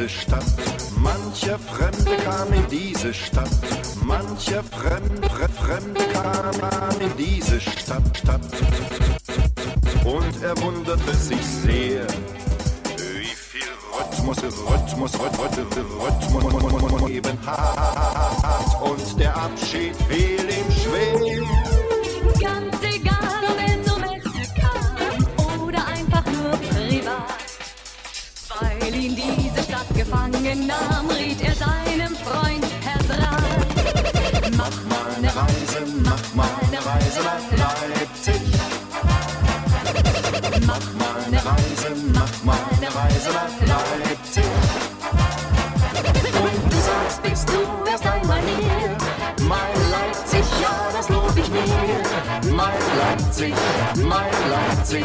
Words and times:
diese 0.00 0.08
Stadt. 0.08 0.44
Mancher 0.96 1.58
Fremde 1.58 2.16
kam 2.24 2.52
in 2.54 2.66
diese 2.70 3.12
Stadt. 3.12 3.50
Mancher 4.02 4.62
Fremde, 4.64 5.28
Fremde 5.28 6.00
kam 6.12 7.00
in 7.00 7.16
diese 7.18 7.60
Stadt, 7.60 8.16
Stadt. 8.16 8.40
Und 10.04 10.42
er 10.42 10.56
wunderte 10.62 11.14
sich 11.14 11.44
sehr, 11.44 12.06
wie 12.96 13.34
viel 13.36 13.68
Rhythmus, 13.92 14.38
Rhythmus, 14.42 15.12
Rhythmus, 15.20 15.72
Rhythmus 16.00 17.10
eben 17.10 17.38
hat. 17.46 18.80
Und 18.82 19.20
der 19.20 19.36
Abschied 19.36 19.94
fiel 20.08 20.40
ihm 20.40 20.70
schwer. 20.82 22.69
Gefangen 30.04 30.66
nahm, 30.66 31.10
riet 31.10 31.42
er 31.42 31.54
seinem 31.54 32.14
Freund 32.24 32.64
Herr 32.86 33.02
Draht. 33.10 33.68
Mach 34.56 34.78
mal 34.88 35.10
eine 35.16 35.28
Reise, 35.28 35.80
mach 36.02 36.26
mal 36.34 36.48
eine 36.62 36.80
Reise 36.88 37.20
nach 37.22 37.80
Leipzig. 37.92 38.42
Mach 40.66 40.86
mal 41.00 41.18
eine 41.26 41.40
Reise, 41.50 41.88
mach 42.14 42.44
mal 42.44 42.62
eine 42.76 42.88
Reise 42.98 43.30
nach 43.30 43.88
Leipzig. 44.00 44.44
Und 46.44 46.72
du 46.72 46.78
sagst, 46.88 47.22
bist 47.22 47.48
du 47.50 47.90
erst 47.90 48.06
einmal 48.06 48.40
hier. 48.40 48.96
Mein 49.52 49.76
Leipzig, 49.96 50.46
ja, 50.62 50.76
das 50.96 51.10
lob 51.10 51.36
ich 51.36 51.50
mir. 51.50 52.52
Mein 52.54 52.82
Leipzig, 53.02 53.54
mein 53.96 54.34
Leipzig, 54.54 55.04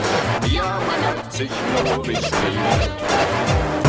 ja, 0.50 0.80
mein 0.88 1.16
Leipzig 1.18 1.50
lob 1.84 2.08
ich 2.08 2.32
mir. 2.32 3.85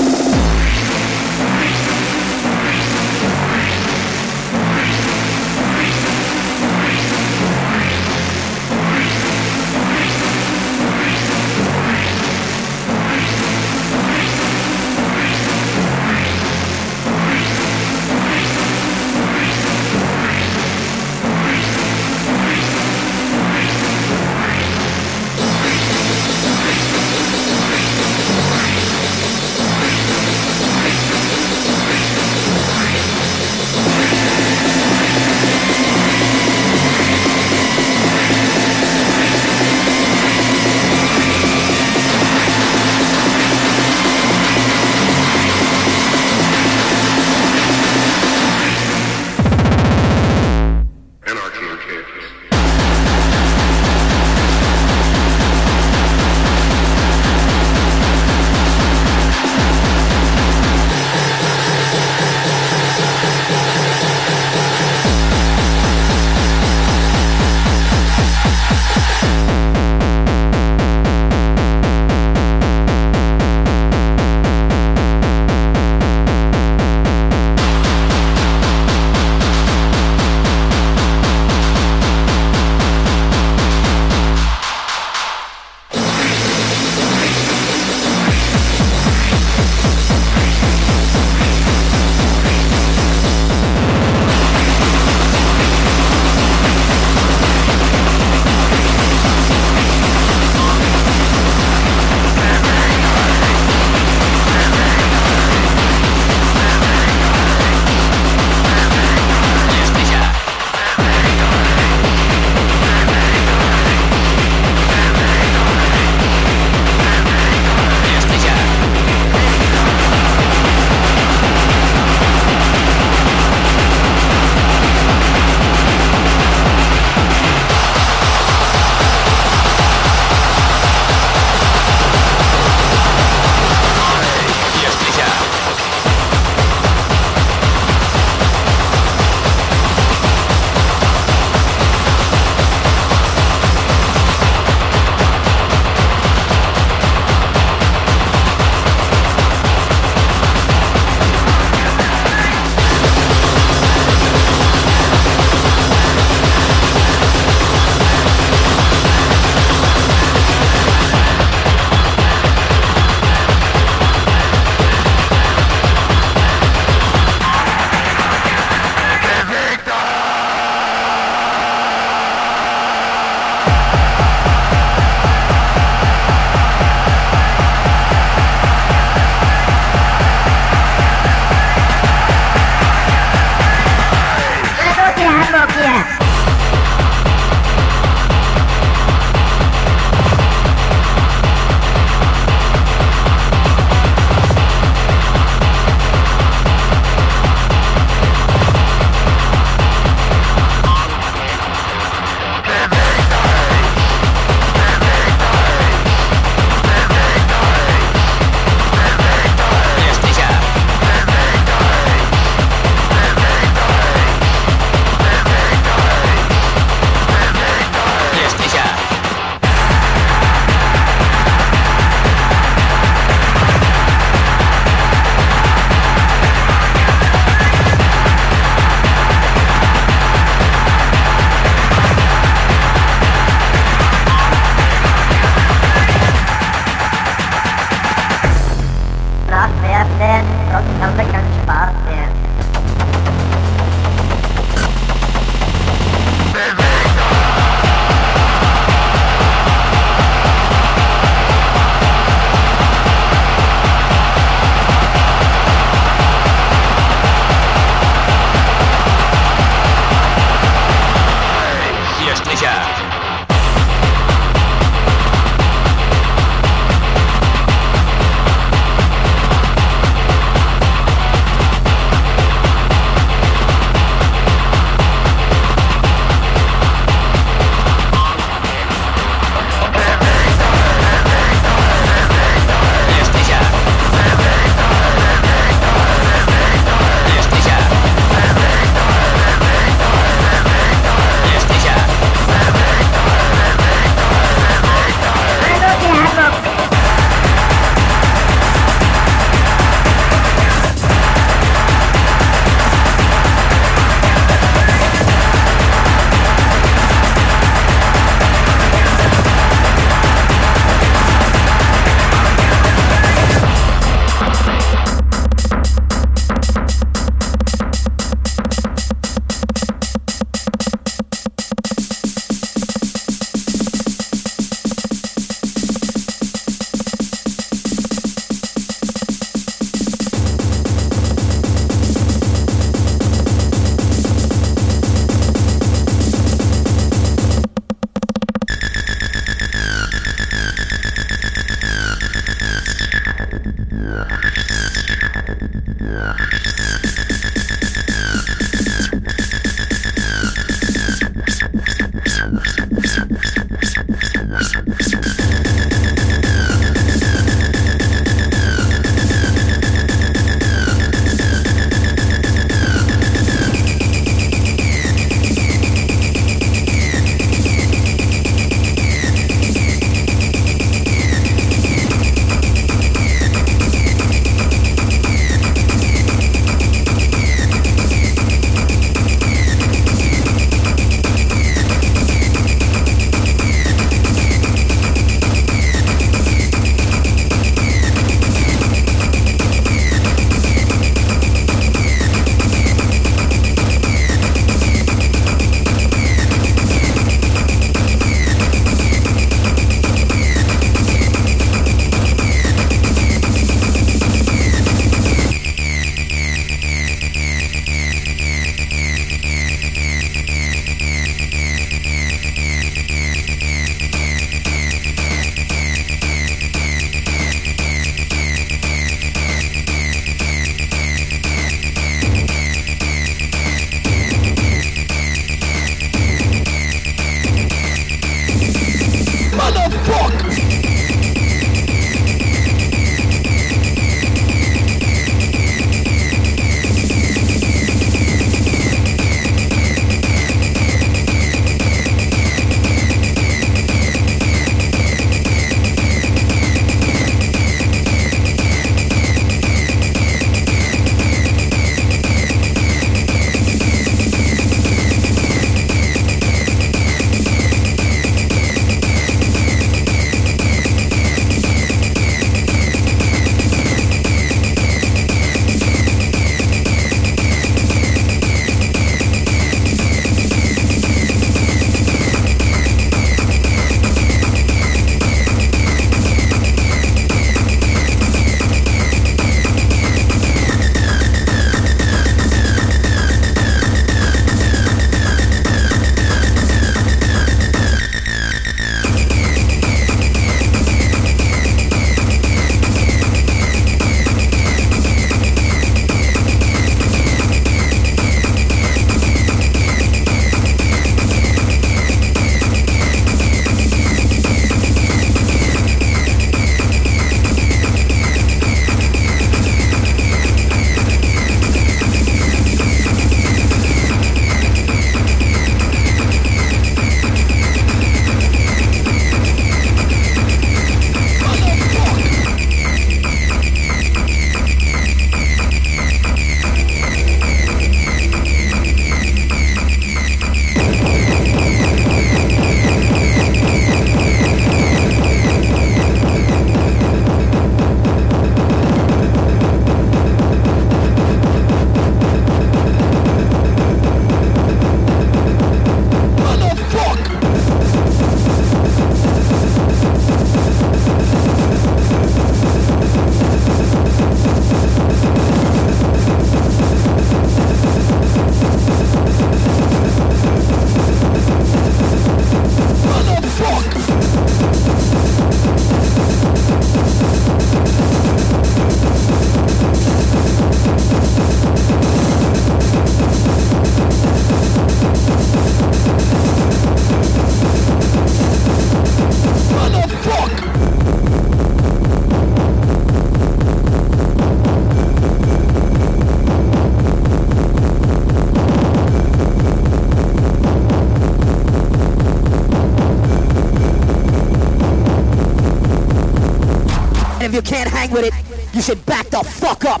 Hang 597.98 598.12
with 598.12 598.24
it, 598.24 598.74
you 598.74 598.80
should 598.80 599.04
back 599.06 599.26
the 599.26 599.42
fuck 599.42 599.84
up. 599.84 600.00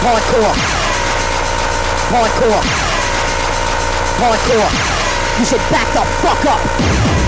Hardcore. 0.00 0.54
Hardcore. 2.12 2.62
Hardcore. 4.20 5.40
You 5.40 5.44
should 5.44 5.58
back 5.70 5.92
the 5.92 6.04
fuck 6.22 6.44
up. 6.46 7.27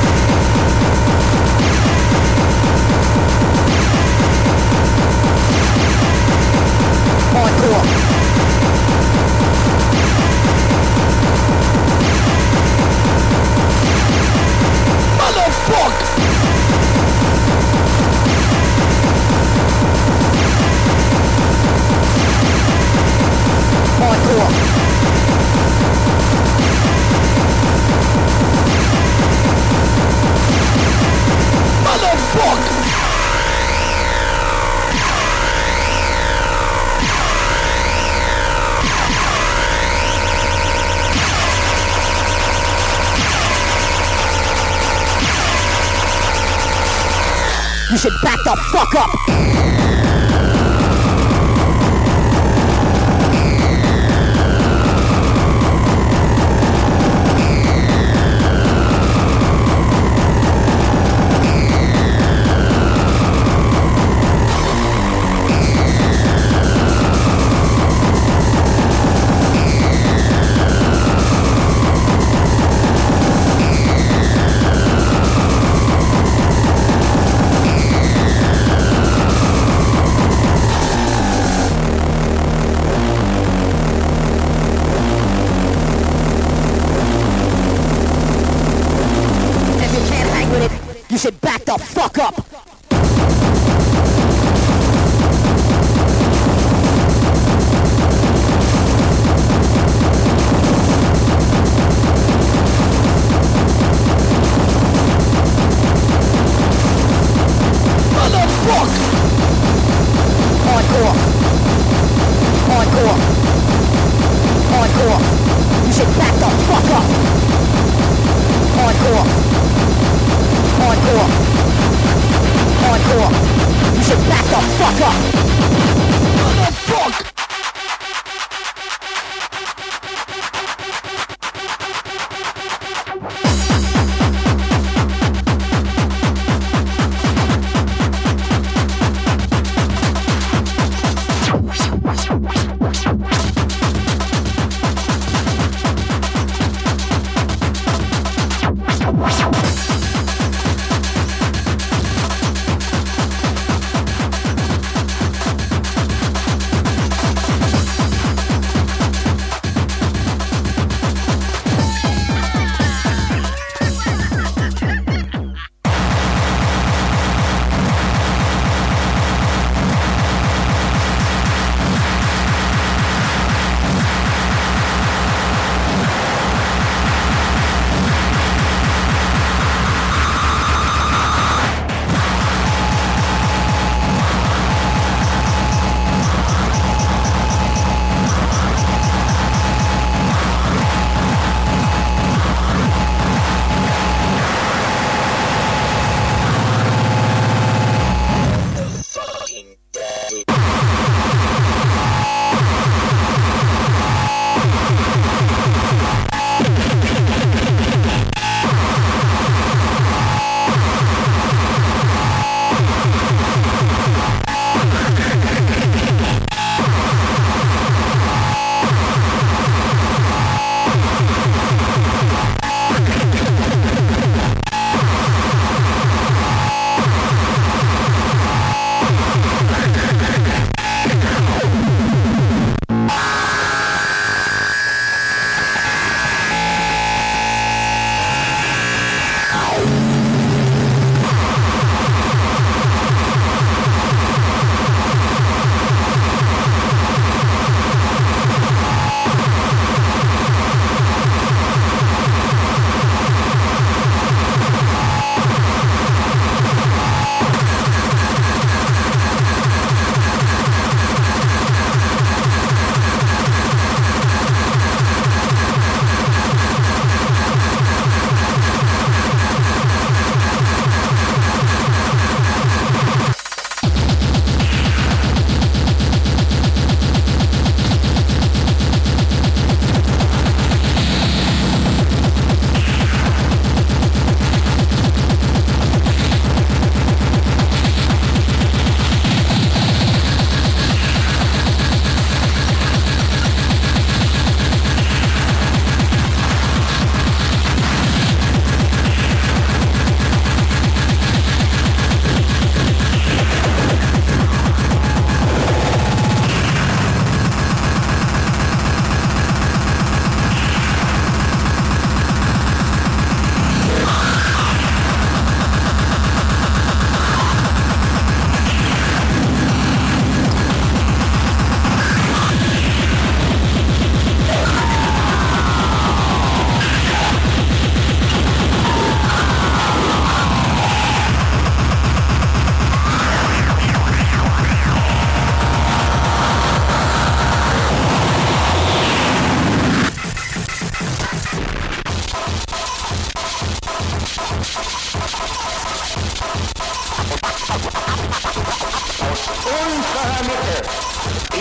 Unserer 350.40 350.46
Mitte 350.46 350.82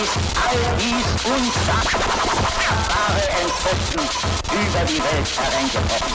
ist 0.02 0.18
all 0.36 0.78
dies 0.78 1.08
unsagbare 1.26 3.24
Entsetzen 3.42 4.04
über 4.54 4.82
die 4.86 5.02
Welt 5.04 5.30
hereingebrochen. 5.38 6.10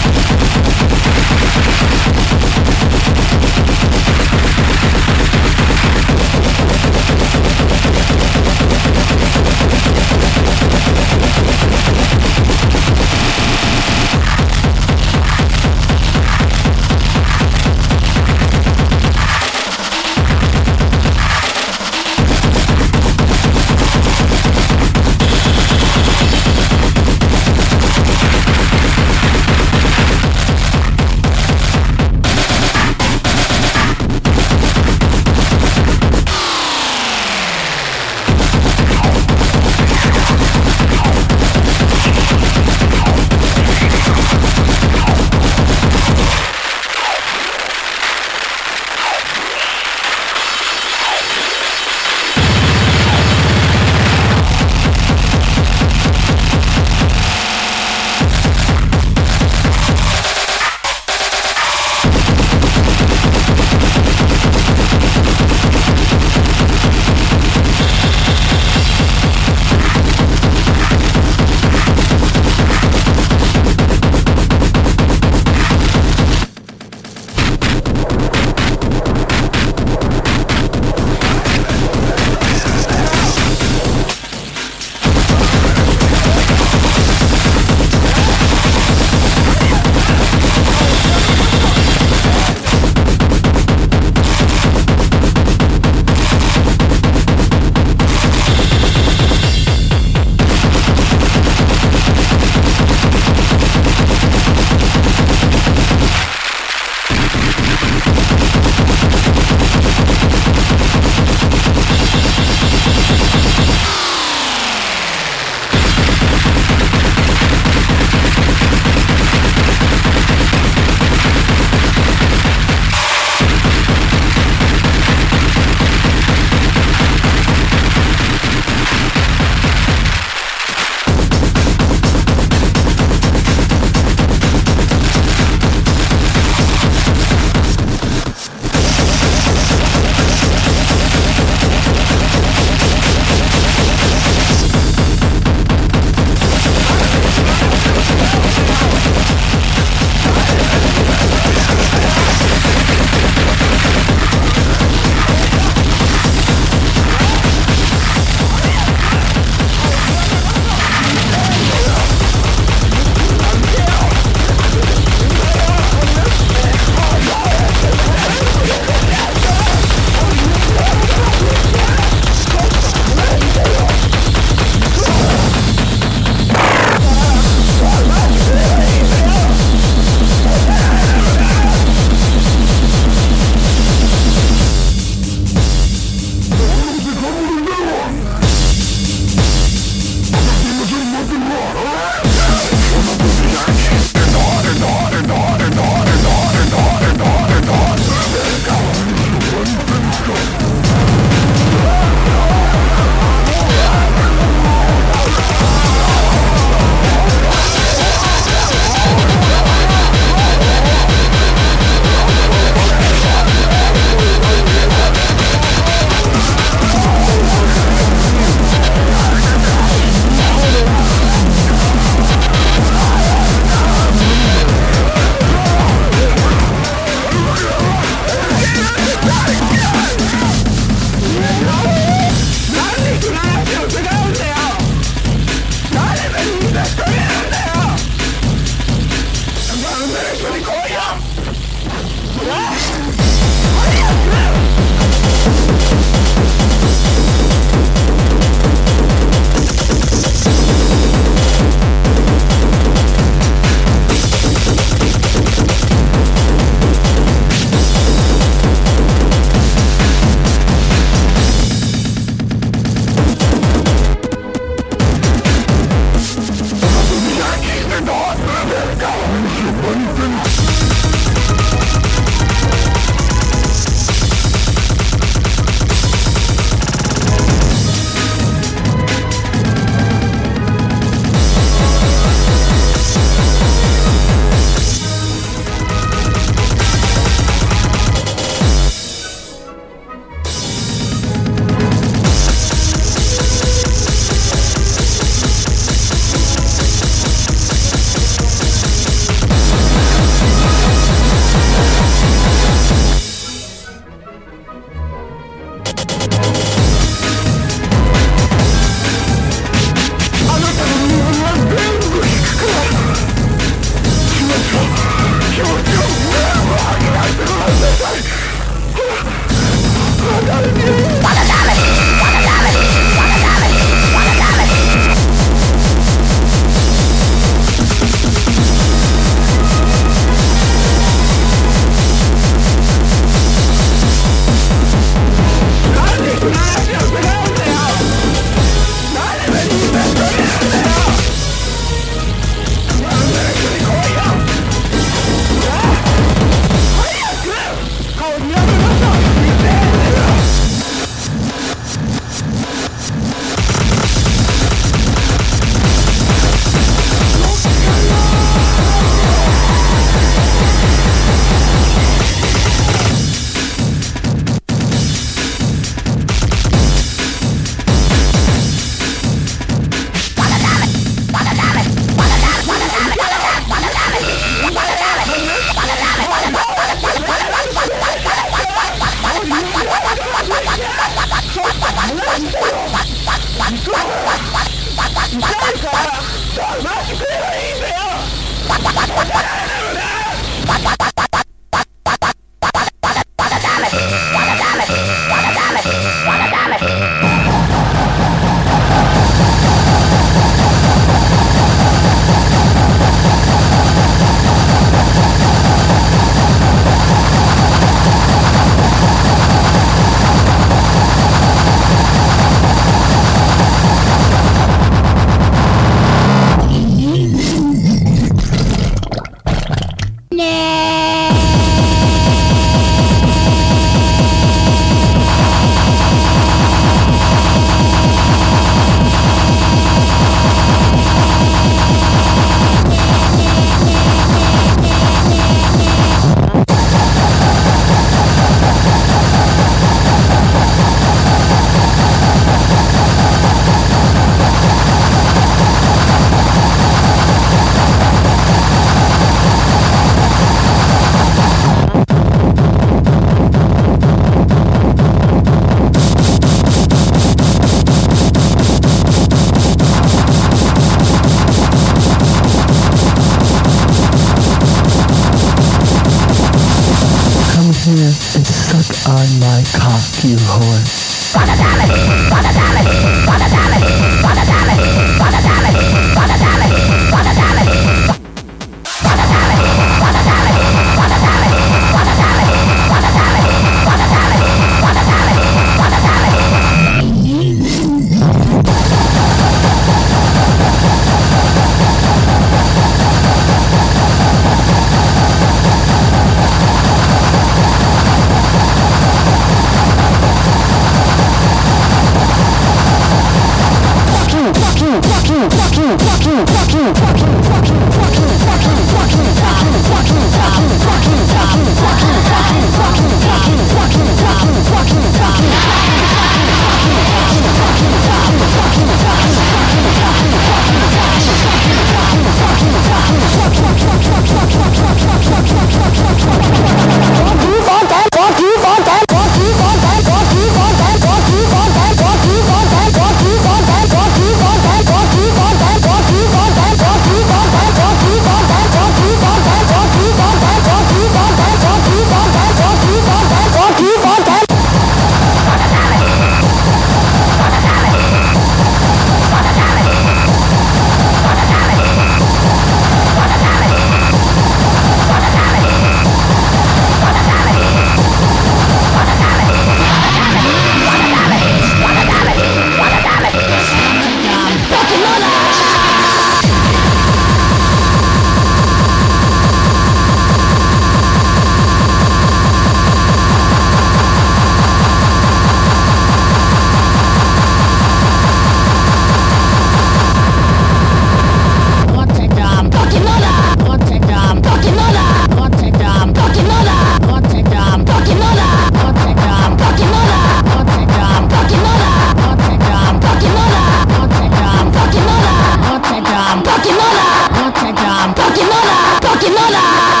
Akinola. 599.21 600.00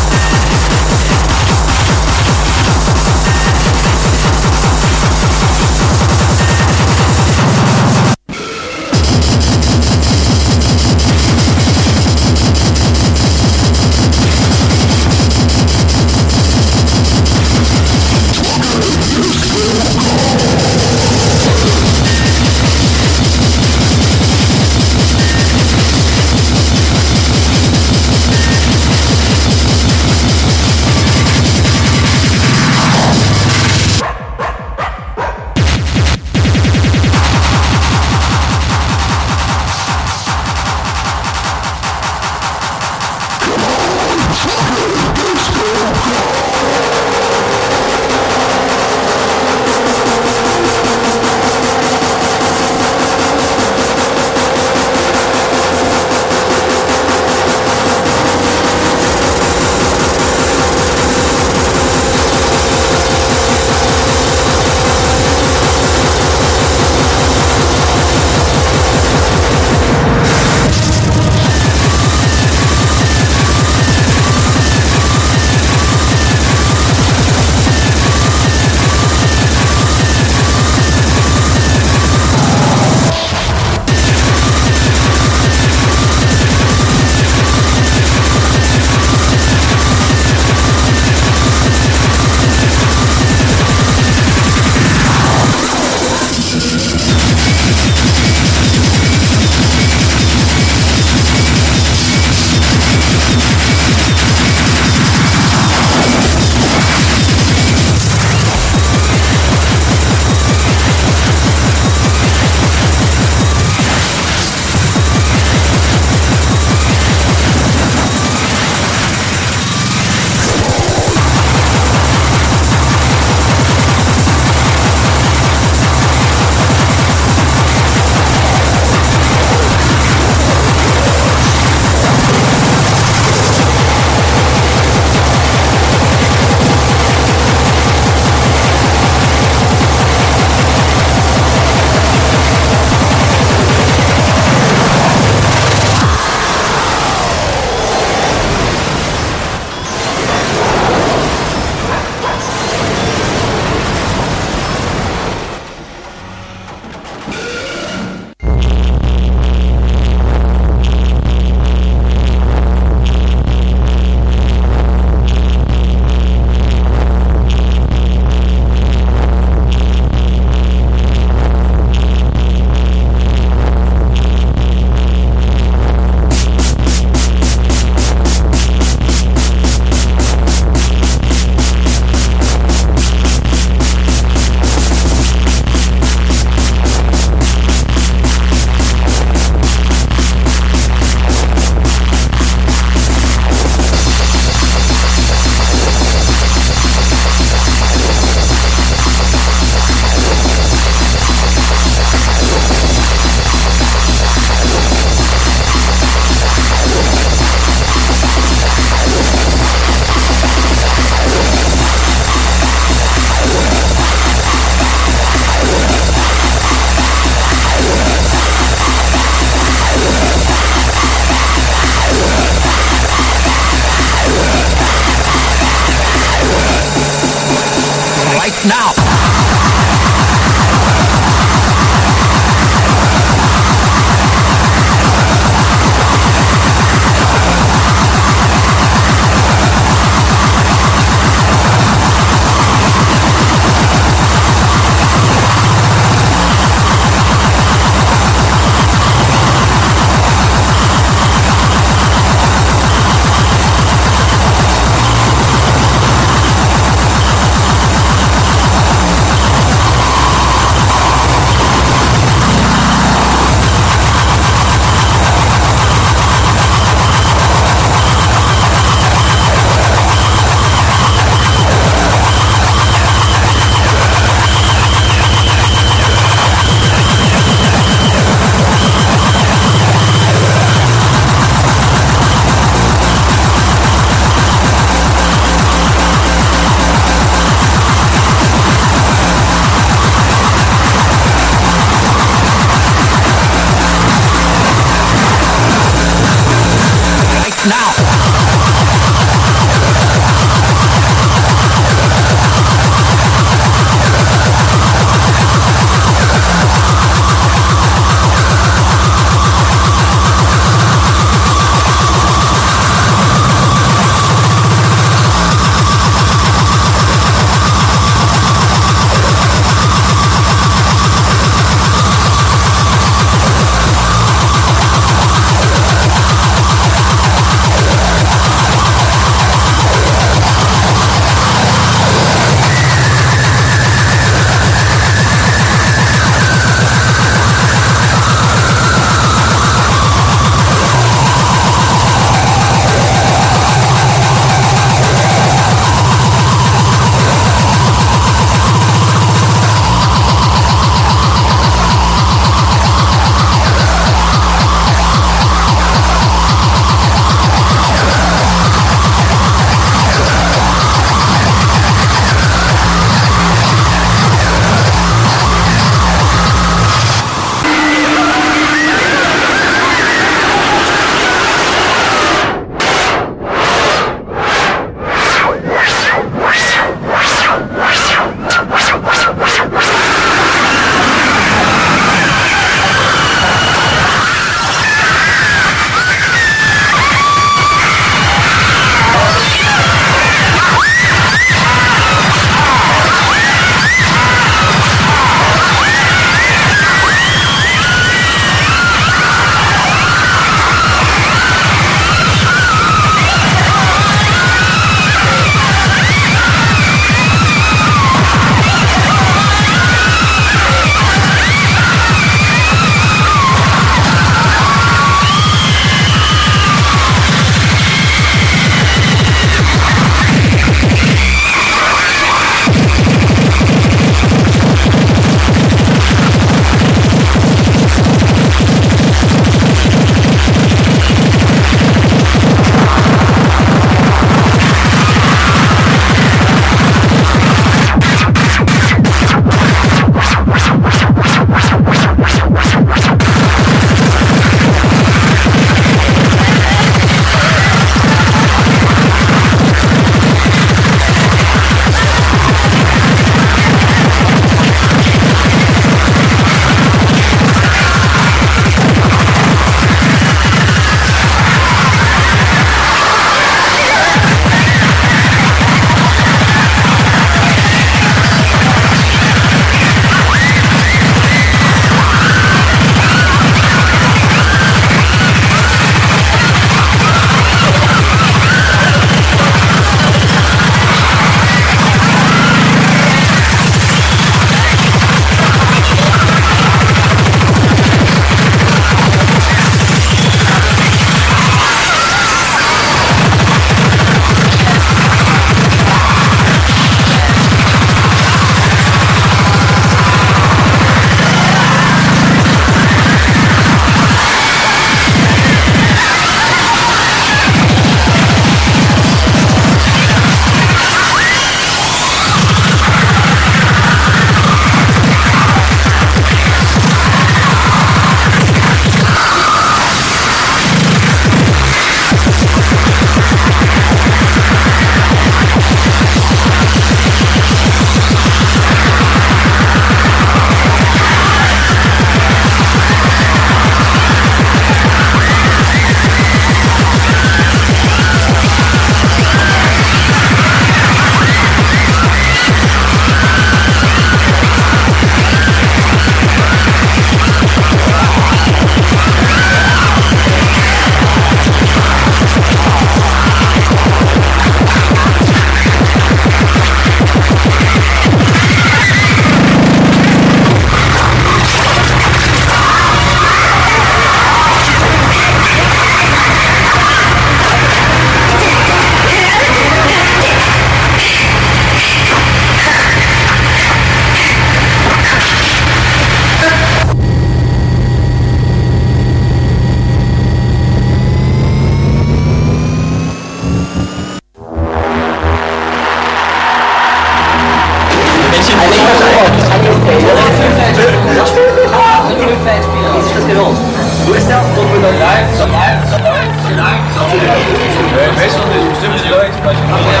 Ouais, 598.00 598.06
mais 598.16 598.30
sur 598.30 598.44
des 598.46 598.60
deuxièmes, 598.66 598.96
je 598.96 599.02
dirais, 599.02 599.28
c'est 599.30 599.42
pas 599.42 599.52
une 599.52 599.58
première. 599.68 600.00